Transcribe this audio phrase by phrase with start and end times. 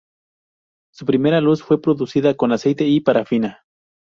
[0.91, 3.63] Su primera luz fue producida con aceite y parafina.